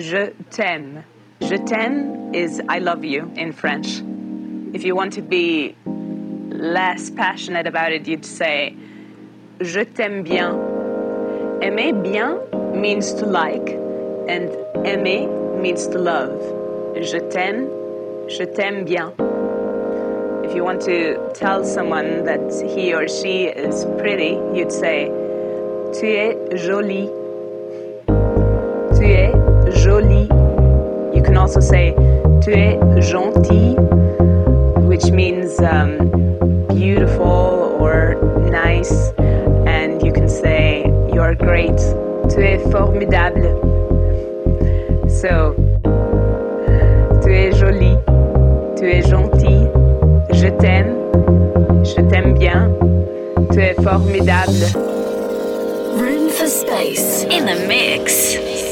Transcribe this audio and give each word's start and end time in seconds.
Je 0.00 0.32
t'aime. 0.50 1.04
Je 1.42 1.56
t'aime 1.56 2.32
is 2.32 2.58
I 2.70 2.78
love 2.78 3.04
you 3.04 3.30
in 3.36 3.52
French. 3.52 4.00
If 4.72 4.82
you 4.82 4.96
want 4.96 5.12
to 5.12 5.20
be 5.20 5.76
less 6.48 7.10
passionate 7.10 7.66
about 7.66 7.92
it, 7.92 8.08
you'd 8.08 8.24
say 8.24 8.74
Je 9.60 9.84
t'aime 9.84 10.22
bien. 10.22 10.56
Aimer 11.60 11.92
bien 11.92 12.40
means 12.74 13.12
to 13.12 13.26
like, 13.26 13.68
and 14.26 14.48
aimer 14.86 15.60
means 15.60 15.86
to 15.88 15.98
love. 15.98 16.40
Je 16.96 17.18
t'aime, 17.28 17.68
je 18.26 18.46
t'aime 18.46 18.86
bien. 18.86 19.12
If 20.46 20.54
you 20.54 20.64
want 20.64 20.80
to 20.82 21.30
tell 21.34 21.62
someone 21.62 22.24
that 22.24 22.40
he 22.74 22.94
or 22.94 23.06
she 23.06 23.48
is 23.48 23.84
pretty, 23.98 24.38
you'd 24.54 24.72
say 24.72 25.10
Tu 25.92 26.06
es 26.06 26.64
jolie. 26.64 27.19
Also 31.40 31.60
say 31.60 31.94
Tu 32.42 32.52
es 32.52 33.08
gentil, 33.10 33.74
which 34.86 35.10
means 35.10 35.58
um, 35.60 35.96
beautiful 36.68 37.76
or 37.80 38.14
nice. 38.50 39.10
And 39.66 40.02
you 40.02 40.12
can 40.12 40.28
say 40.28 40.84
You're 41.12 41.34
great. 41.34 41.78
Tu 42.30 42.40
es 42.40 42.62
formidable. 42.70 43.48
So, 45.08 45.54
tu 47.22 47.28
es 47.28 47.58
jolie. 47.58 47.98
Tu 48.76 48.84
es 48.86 49.06
gentil. 49.08 49.68
Je 50.32 50.50
t'aime. 50.60 50.94
Je 51.84 52.00
t'aime 52.08 52.34
bien. 52.38 52.70
Tu 53.52 53.60
es 53.60 53.74
formidable. 53.82 54.68
Room 55.98 56.30
for 56.30 56.46
space 56.46 57.24
in 57.24 57.46
the 57.46 57.66
mix. 57.66 58.69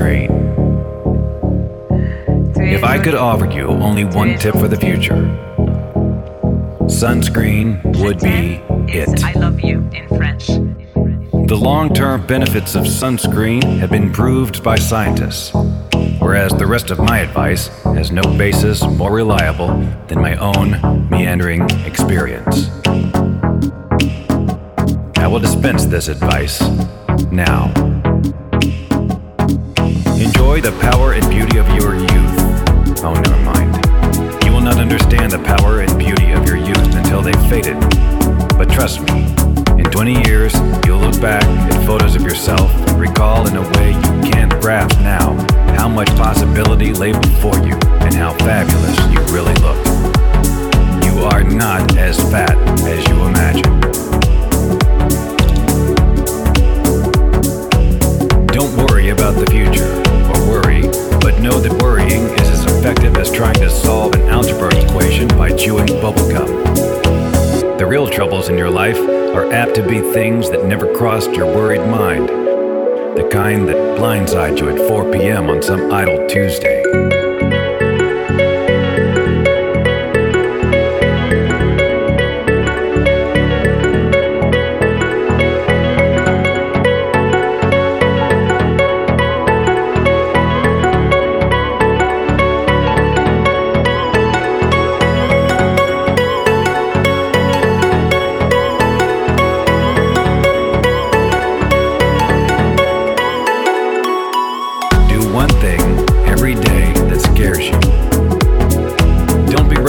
Es 0.00 0.30
If 2.56 2.84
I 2.84 2.98
could 2.98 3.14
offer 3.14 3.46
you 3.50 3.68
only 3.68 4.04
one 4.04 4.38
tip 4.38 4.54
for 4.54 4.68
the 4.68 4.76
future, 4.76 5.16
sunscreen 6.86 7.82
would 8.02 8.20
be 8.20 8.60
it. 8.88 9.22
I 9.24 9.32
love 9.32 9.60
you 9.60 9.88
in 9.92 10.08
French. 10.08 10.46
The 10.46 11.56
long 11.56 11.92
term 11.92 12.26
benefits 12.26 12.74
of 12.74 12.84
sunscreen 12.84 13.78
have 13.78 13.90
been 13.90 14.12
proved 14.12 14.62
by 14.62 14.76
scientists, 14.76 15.52
whereas 16.18 16.52
the 16.52 16.66
rest 16.66 16.90
of 16.90 16.98
my 16.98 17.18
advice 17.18 17.68
has 17.84 18.10
no 18.10 18.22
basis 18.22 18.82
more 18.82 19.12
reliable 19.12 19.68
than 20.08 20.20
my 20.20 20.36
own 20.36 21.08
meandering 21.10 21.68
experience. 21.84 22.70
I 25.16 25.26
will 25.26 25.40
dispense 25.40 25.86
this 25.86 26.08
advice 26.08 26.60
now. 27.30 27.81
The 30.62 30.70
power 30.80 31.12
and 31.12 31.28
beauty 31.28 31.58
of 31.58 31.66
your 31.70 31.96
youth. 31.96 33.02
Oh, 33.02 33.14
never 33.14 33.42
mind. 33.42 33.74
You 34.44 34.52
will 34.52 34.60
not 34.60 34.78
understand 34.78 35.32
the 35.32 35.40
power 35.40 35.80
and 35.80 35.98
beauty 35.98 36.30
of 36.30 36.46
your 36.46 36.56
youth 36.56 36.94
until 36.94 37.20
they've 37.20 37.34
faded. 37.50 37.80
But 38.56 38.70
trust 38.70 39.00
me, 39.00 39.26
in 39.76 39.90
20 39.90 40.28
years, 40.28 40.54
you'll 40.86 41.00
look 41.00 41.20
back 41.20 41.42
at 41.42 41.84
photos 41.84 42.14
of 42.14 42.22
yourself 42.22 42.70
and 42.88 43.00
recall 43.00 43.48
in 43.48 43.56
a 43.56 43.62
way 43.76 43.90
you 43.90 44.30
can't 44.30 44.52
grasp 44.60 45.00
now 45.00 45.34
how 45.74 45.88
much 45.88 46.06
possibility 46.10 46.92
lay 46.92 47.10
before 47.10 47.58
you 47.66 47.74
and 47.98 48.14
how 48.14 48.32
fabulous 48.34 48.96
you 49.10 49.18
really 49.34 49.54
looked. 49.54 49.88
You 51.04 51.24
are 51.24 51.42
not 51.42 51.98
as 51.98 52.20
fat 52.30 52.56
as 52.86 53.04
you 53.08 53.20
imagine. 53.24 53.80
Don't 58.46 58.76
worry 58.76 59.08
about 59.08 59.34
the 59.34 59.46
future, 59.50 60.11
know 61.42 61.58
that 61.58 61.82
worrying 61.82 62.22
is 62.38 62.48
as 62.48 62.64
effective 62.66 63.16
as 63.16 63.28
trying 63.28 63.54
to 63.54 63.68
solve 63.68 64.14
an 64.14 64.28
algebra 64.28 64.72
equation 64.76 65.26
by 65.28 65.50
chewing 65.50 65.88
bubblegum. 65.88 66.46
The 67.78 67.84
real 67.84 68.08
troubles 68.08 68.48
in 68.48 68.56
your 68.56 68.70
life 68.70 68.98
are 68.98 69.52
apt 69.52 69.74
to 69.74 69.82
be 69.86 70.00
things 70.12 70.48
that 70.50 70.64
never 70.64 70.94
crossed 70.94 71.32
your 71.32 71.46
worried 71.46 71.84
mind. 71.88 72.28
The 72.28 73.28
kind 73.28 73.68
that 73.68 73.98
blindside 73.98 74.60
you 74.60 74.68
at 74.68 74.88
4 74.88 75.10
p.m. 75.10 75.50
on 75.50 75.60
some 75.62 75.90
idle 75.90 76.28
Tuesday. 76.28 76.81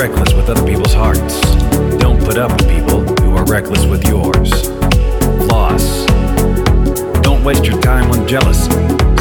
Reckless 0.10 0.34
with 0.34 0.50
other 0.50 0.68
people's 0.68 0.94
hearts. 0.94 1.40
Don't 1.96 2.22
put 2.22 2.38
up 2.38 2.52
with 2.52 2.68
people 2.68 3.06
who 3.24 3.38
are 3.38 3.46
reckless 3.46 3.86
with 3.86 4.06
yours. 4.06 4.52
Floss. 5.48 6.06
Don't 7.22 7.42
waste 7.46 7.64
your 7.64 7.80
time 7.80 8.12
on 8.12 8.28
jealousy. 8.28 8.70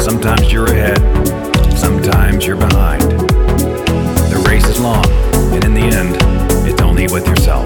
Sometimes 0.03 0.51
you're 0.51 0.65
ahead, 0.65 0.99
sometimes 1.77 2.45
you're 2.45 2.57
behind. 2.57 3.01
The 3.01 4.43
race 4.45 4.67
is 4.67 4.77
long, 4.81 5.05
and 5.53 5.63
in 5.63 5.73
the 5.73 5.87
end, 5.99 6.17
it's 6.67 6.81
only 6.81 7.07
with 7.07 7.25
yourself. 7.29 7.65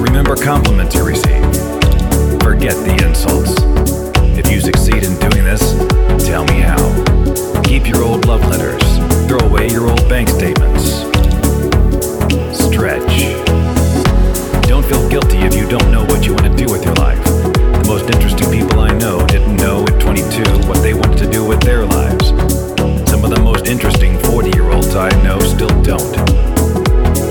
Remember 0.00 0.34
compliments 0.34 0.96
you 0.96 1.04
receive. 1.04 1.44
Forget 2.42 2.74
the 2.86 2.98
insults. 3.06 3.54
If 4.36 4.50
you 4.50 4.60
succeed 4.60 5.04
in 5.04 5.16
doing 5.20 5.44
this, 5.44 5.62
tell 6.26 6.44
me 6.44 6.58
how. 6.58 6.82
Keep 7.62 7.86
your 7.86 8.02
old 8.02 8.26
love 8.26 8.44
letters. 8.48 8.82
Throw 9.28 9.38
away 9.48 9.68
your 9.70 9.88
old 9.88 10.08
bank 10.08 10.28
statements. 10.28 11.07
Stretch. 12.78 13.34
Don't 14.68 14.84
feel 14.84 15.08
guilty 15.08 15.38
if 15.38 15.56
you 15.56 15.68
don't 15.68 15.90
know 15.90 16.04
what 16.04 16.24
you 16.24 16.32
want 16.32 16.46
to 16.46 16.64
do 16.64 16.72
with 16.72 16.84
your 16.84 16.94
life. 16.94 17.20
The 17.24 17.84
most 17.88 18.08
interesting 18.08 18.52
people 18.52 18.78
I 18.78 18.96
know 18.96 19.26
didn't 19.26 19.56
know 19.56 19.82
at 19.82 20.00
22 20.00 20.44
what 20.68 20.80
they 20.80 20.94
wanted 20.94 21.18
to 21.18 21.28
do 21.28 21.44
with 21.44 21.60
their 21.60 21.84
lives. 21.84 22.28
Some 23.10 23.24
of 23.24 23.30
the 23.30 23.40
most 23.42 23.66
interesting 23.66 24.16
40 24.30 24.50
year 24.50 24.70
olds 24.70 24.94
I 24.94 25.10
know 25.24 25.40
still 25.40 25.74
don't. 25.82 26.14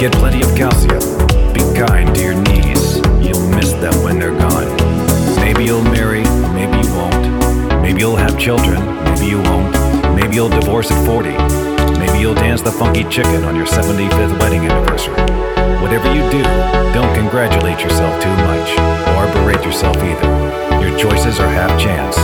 Get 0.02 0.12
plenty 0.12 0.42
of 0.42 0.54
calcium. 0.54 1.00
Be 1.54 1.64
kind 1.80 2.14
to 2.14 2.22
your 2.22 2.36
knees. 2.36 2.98
You'll 3.24 3.48
miss 3.56 3.72
them 3.72 4.04
when 4.04 4.20
they're 4.20 4.38
gone. 4.38 4.68
Maybe 5.38 5.64
you'll 5.64 5.82
marry, 5.82 6.26
maybe 6.52 6.86
you 6.86 6.94
won't. 6.94 7.82
Maybe 7.82 8.02
you'll 8.02 8.18
have 8.18 8.38
children, 8.38 8.84
maybe 9.06 9.28
you 9.28 9.42
won't. 9.44 9.72
Maybe 10.14 10.36
you'll 10.36 10.50
divorce 10.50 10.92
at 10.92 11.06
40. 11.06 11.77
You'll 12.20 12.34
dance 12.34 12.64
the 12.64 12.72
funky 12.72 13.04
chicken 13.04 13.44
on 13.44 13.56
your 13.56 13.68
75th 13.68 14.40
wedding 14.40 14.62
anniversary. 14.62 15.14
Whatever 15.82 16.14
you 16.14 16.30
do, 16.32 16.42
don't 16.92 17.14
congratulate 17.16 17.80
yourself 17.80 18.22
too 18.22 18.36
much 18.48 18.70
or 19.16 19.32
berate 19.34 19.64
yourself 19.64 19.96
either. 19.98 20.82
Your 20.82 20.98
choices 20.98 21.40
are 21.40 21.48
half 21.48 21.80
chance. 21.80 22.16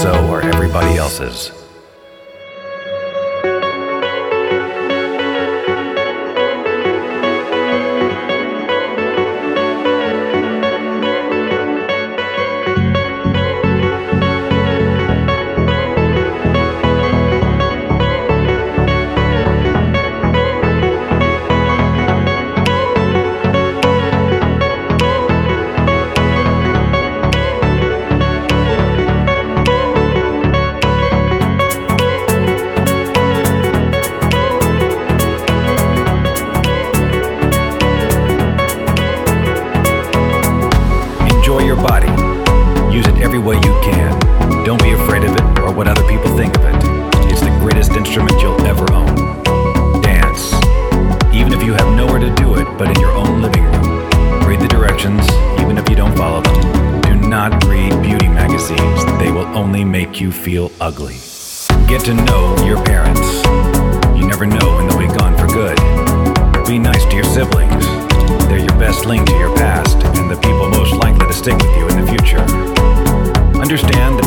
So 0.00 0.12
are 0.30 0.42
everybody 0.42 0.96
else's. 0.96 1.65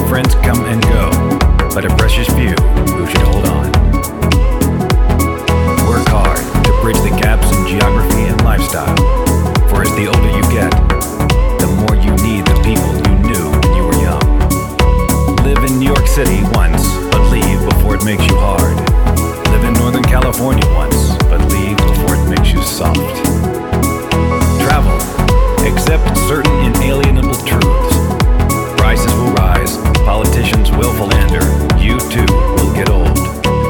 Friends 0.10 0.34
come 0.42 0.66
and 0.66 0.82
go, 0.90 1.06
but 1.70 1.86
a 1.86 1.96
precious 1.96 2.26
few 2.34 2.58
who 2.98 3.06
should 3.06 3.22
hold 3.30 3.46
on. 3.46 3.70
Work 5.86 6.10
hard 6.10 6.42
to 6.66 6.72
bridge 6.82 6.98
the 7.06 7.14
gaps 7.22 7.46
in 7.56 7.68
geography 7.68 8.26
and 8.26 8.42
lifestyle. 8.44 8.98
For 9.70 9.84
as 9.86 9.94
the 9.94 10.10
older 10.10 10.32
you 10.34 10.42
get, 10.50 10.74
the 11.62 11.70
more 11.78 11.94
you 12.02 12.10
need 12.26 12.42
the 12.50 12.58
people 12.66 12.90
you 13.06 13.16
knew 13.22 13.54
when 13.54 13.72
you 13.78 13.84
were 13.86 14.02
young. 14.02 14.26
Live 15.46 15.62
in 15.70 15.78
New 15.78 15.94
York 15.94 16.08
City 16.08 16.42
once, 16.58 16.82
but 17.14 17.22
leave 17.30 17.62
before 17.70 17.94
it 17.94 18.04
makes 18.04 18.26
you 18.26 18.36
hard. 18.42 18.82
Live 19.54 19.64
in 19.64 19.76
Northern 19.76 20.04
California 20.04 20.66
once, 20.74 21.14
but 21.30 21.40
leave 21.54 21.78
before 21.78 22.18
it 22.18 22.26
makes 22.28 22.52
you 22.52 22.64
soft. 22.64 22.98
Travel. 24.66 24.98
Accept 25.70 26.18
certain 26.26 26.58
inalienable 26.66 27.38
truths 27.46 27.90
politician's 30.40 30.72
willful 30.72 31.14
ander, 31.16 31.44
you 31.84 32.00
too 32.08 32.26
will 32.56 32.74
get 32.74 32.90
old. 32.90 33.12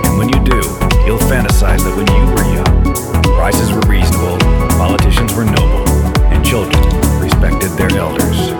And 0.05 0.19
when 0.19 0.29
you 0.29 0.37
do, 0.45 0.61
you'll 1.01 1.25
fantasize 1.25 1.81
that 1.81 1.95
when 1.97 2.05
you 2.13 2.23
were 2.29 2.45
young, 2.45 2.93
prices 3.41 3.73
were 3.73 3.81
reasonable, 3.89 4.37
politicians 4.77 5.33
were 5.33 5.45
noble, 5.45 5.89
and 6.29 6.45
children 6.45 6.77
respected 7.17 7.73
their 7.73 7.89
elders. 7.97 8.53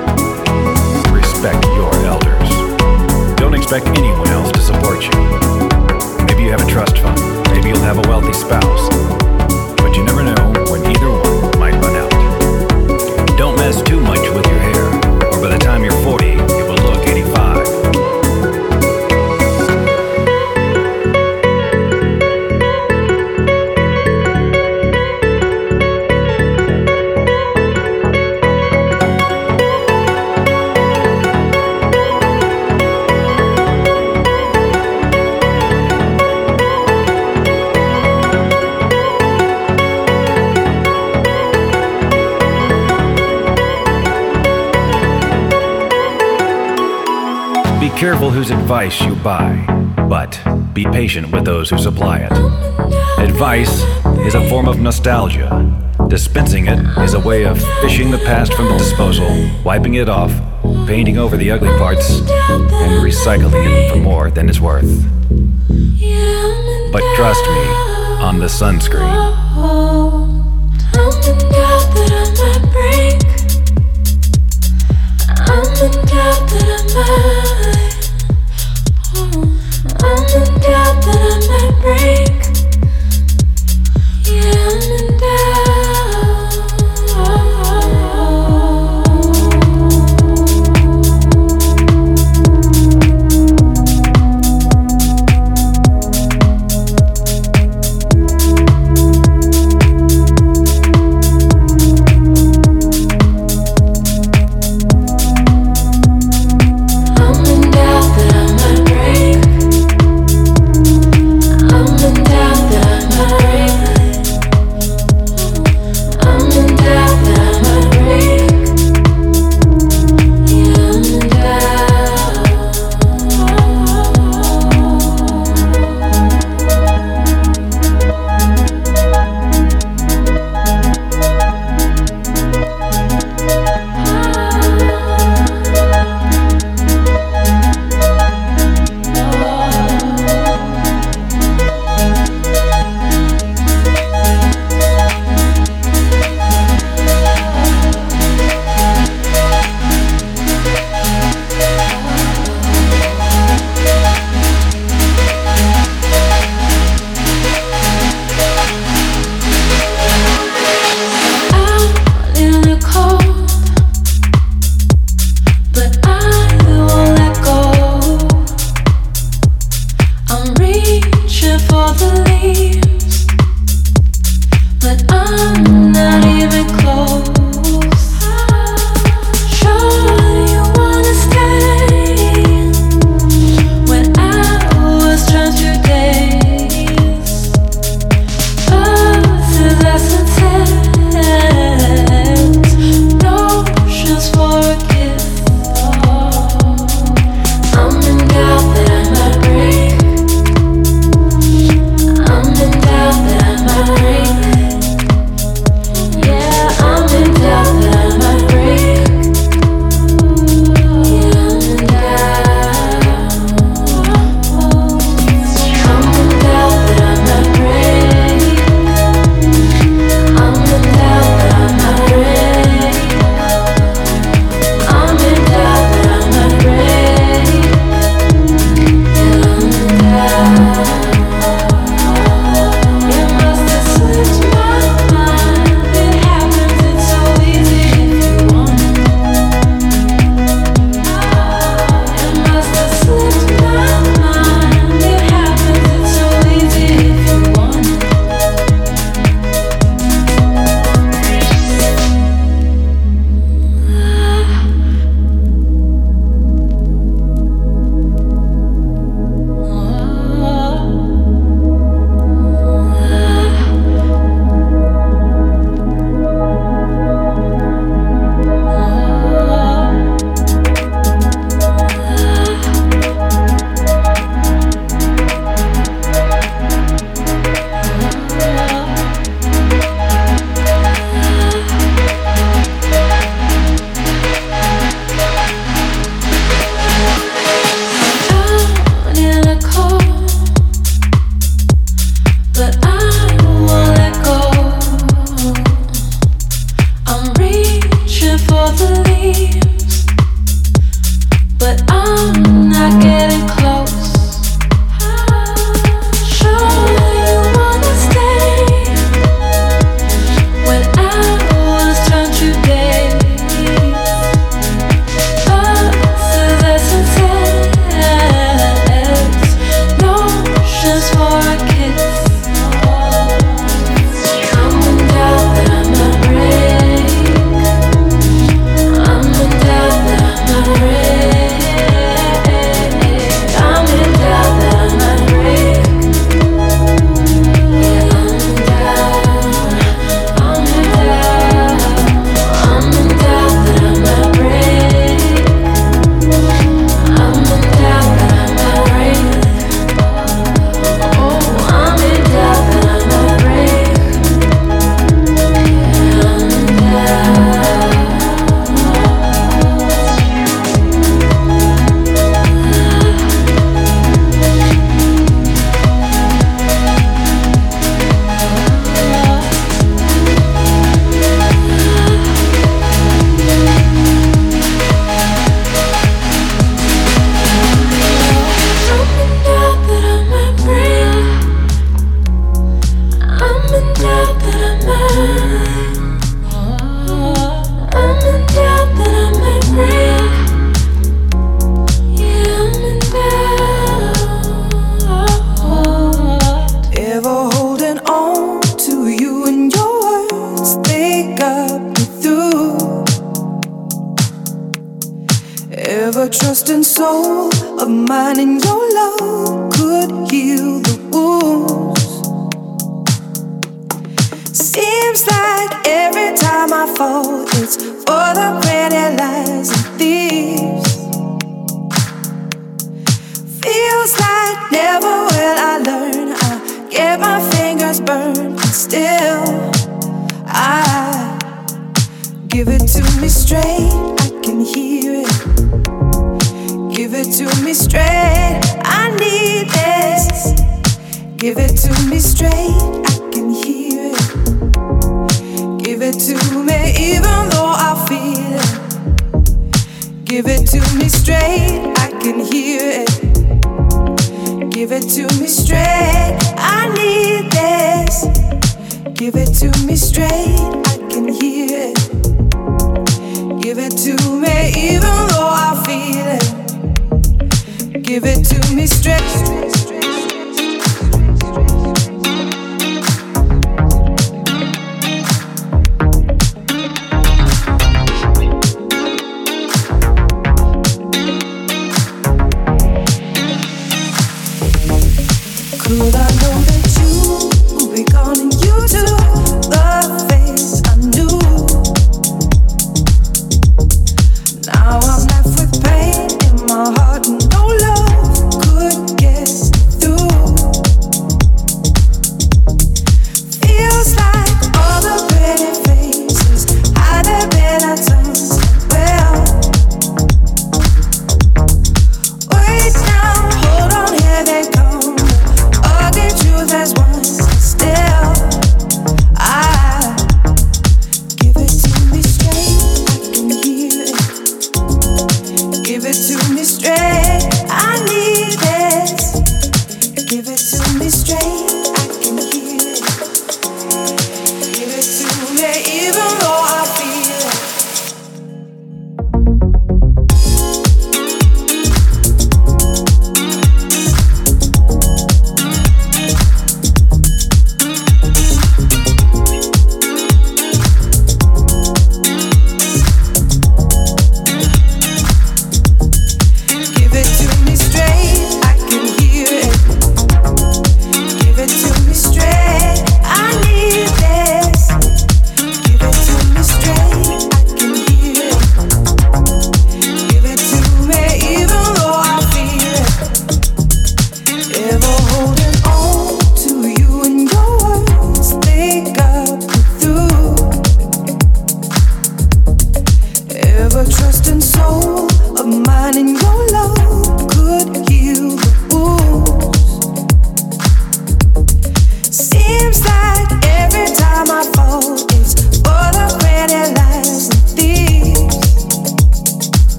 Respect 1.14 1.62
your 1.78 1.94
elders. 2.10 2.50
Don't 3.38 3.54
expect 3.54 3.86
anyone 3.94 4.30
else 4.30 4.52
to 4.54 4.62
support 4.62 5.06
you. 5.06 5.14
Maybe 6.26 6.50
you 6.50 6.50
have 6.50 6.66
a 6.66 6.70
trust 6.72 6.98
fund, 6.98 7.22
maybe 7.54 7.70
you'll 7.70 7.86
have 7.86 8.02
a 8.02 8.08
wealthy 8.10 8.34
spouse, 8.34 8.90
but 9.86 9.94
you 9.94 10.02
never 10.02 10.26
know 10.26 10.42
when 10.74 10.82
either 10.82 11.14
one 11.14 11.62
might 11.62 11.78
run 11.78 11.94
out. 11.94 12.10
Don't 13.38 13.56
mess 13.58 13.84
too 13.84 14.02
much 14.02 14.19
careful 48.00 48.30
whose 48.30 48.50
advice 48.50 49.02
you 49.02 49.14
buy, 49.16 49.54
but 50.08 50.40
be 50.74 50.86
patient 50.86 51.30
with 51.34 51.44
those 51.44 51.70
who 51.70 51.78
supply 51.78 52.20
it. 52.20 52.32
Advice 53.20 53.84
is 54.26 54.36
a 54.36 54.48
form 54.48 54.70
of 54.70 54.80
nostalgia. 54.80 55.50
Dispensing 56.08 56.68
it 56.68 56.80
is 57.00 57.14
a 57.14 57.20
way 57.20 57.44
of 57.44 57.62
fishing 57.82 58.10
the 58.10 58.18
past 58.20 58.54
from 58.54 58.70
the 58.70 58.78
disposal, 58.78 59.28
wiping 59.66 59.96
it 59.96 60.08
off, 60.08 60.32
painting 60.88 61.18
over 61.18 61.36
the 61.36 61.52
ugly 61.52 61.78
parts, 61.78 62.22
and 62.22 63.04
recycling 63.04 63.66
it 63.68 63.92
for 63.92 63.98
more 63.98 64.32
than 64.32 64.48
it's 64.48 64.62
worth. 64.62 65.04
But 66.94 67.04
trust 67.18 67.44
me 67.48 67.66
on 68.24 68.40
the 68.40 68.46
sunscreen. 68.46 69.39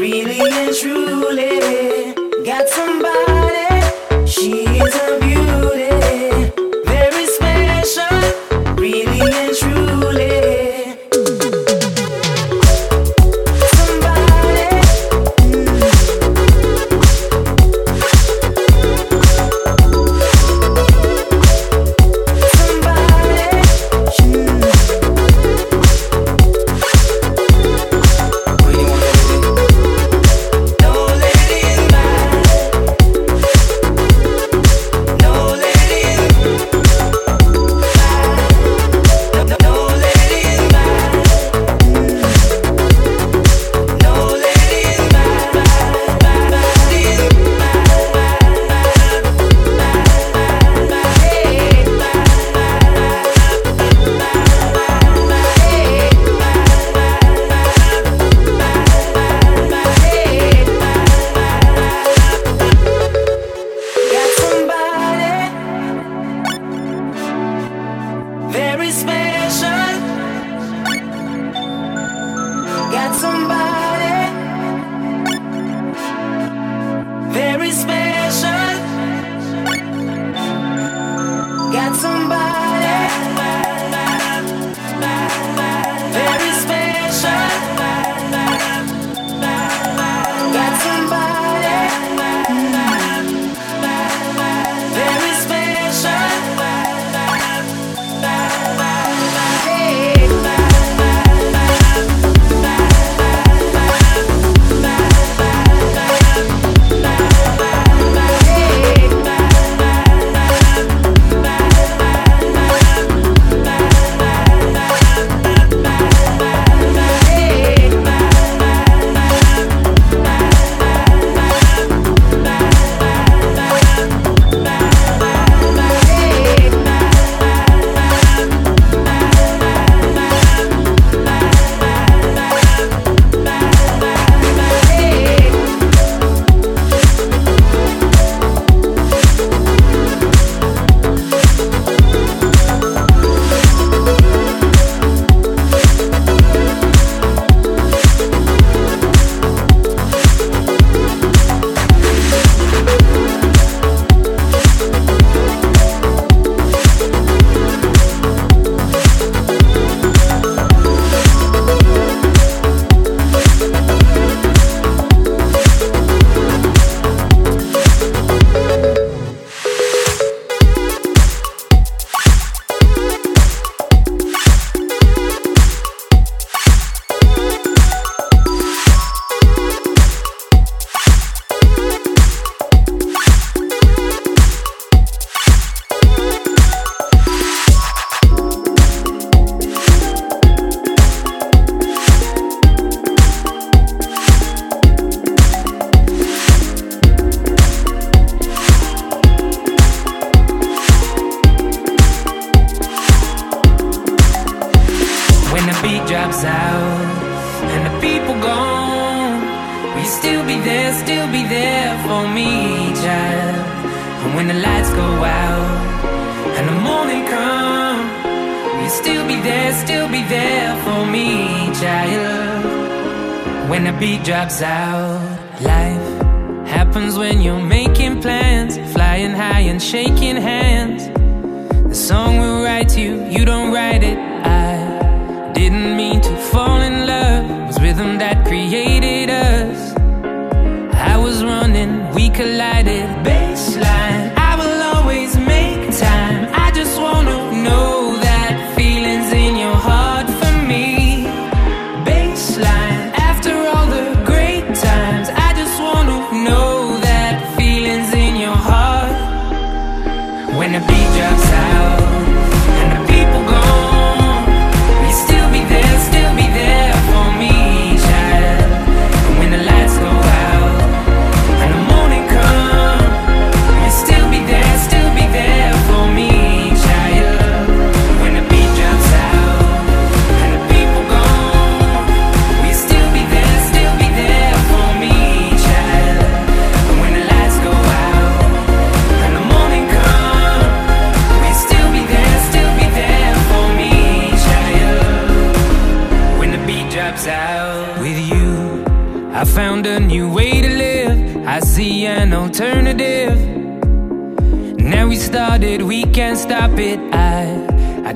really 0.00 0.40
and 0.40 0.74
truly 0.74 2.14
got 2.42 2.66
somebody. 2.70 3.79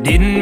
Didn't 0.04 0.33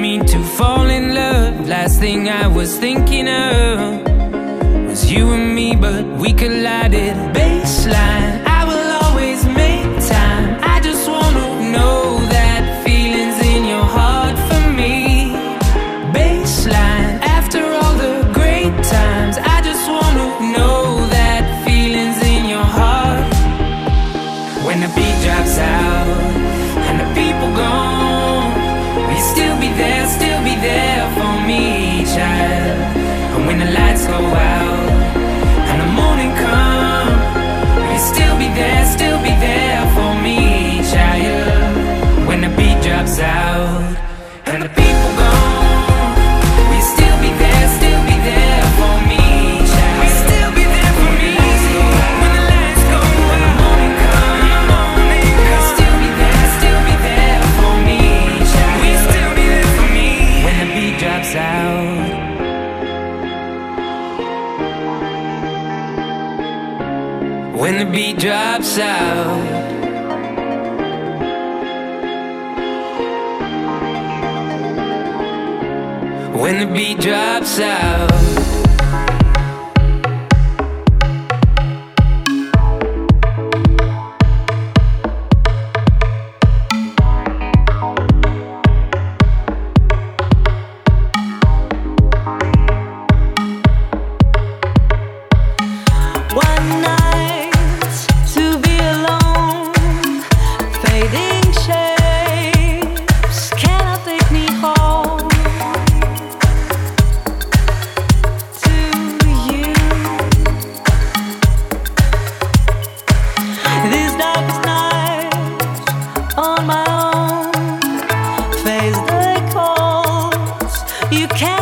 You 121.12 121.28
cannot 121.28 121.61